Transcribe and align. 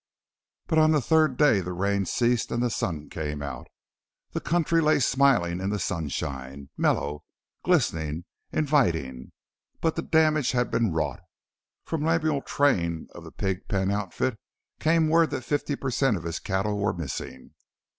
But 0.65 0.79
on 0.79 0.89
the 0.93 0.99
third 0.99 1.37
day 1.37 1.59
the 1.61 1.73
rain 1.73 2.07
ceased 2.07 2.51
and 2.51 2.63
the 2.63 2.71
sun 2.71 3.07
came 3.07 3.43
out. 3.43 3.67
The 4.31 4.39
country 4.41 4.81
lay 4.81 4.99
smiling 4.99 5.59
in 5.59 5.69
the 5.69 5.77
sunshine, 5.77 6.71
mellow, 6.75 7.23
glistening, 7.63 8.25
inviting. 8.51 9.31
But 9.79 9.95
the 9.95 10.01
damage 10.01 10.53
had 10.53 10.71
been 10.71 10.91
wrought. 10.91 11.19
From 11.85 12.03
Lemuel 12.03 12.41
Train 12.41 13.09
of 13.13 13.23
the 13.23 13.31
Pig 13.31 13.67
Pen 13.67 13.91
outfit, 13.91 14.39
came 14.79 15.07
word 15.07 15.29
that 15.29 15.43
fifty 15.45 15.75
per 15.75 15.91
cent 15.91 16.17
of 16.17 16.23
his 16.23 16.39
cattle 16.39 16.79
were 16.79 16.93
missing. 16.93 17.51